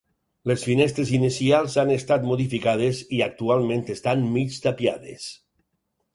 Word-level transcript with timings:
Les 0.51 0.61
finestres 0.67 1.11
inicials 1.17 1.75
han 1.83 1.91
estat 1.97 2.25
modificades 2.31 3.03
i 3.19 3.21
actualment 3.27 3.85
estan 3.99 4.27
mig 4.33 4.59
tapiades. 4.67 5.31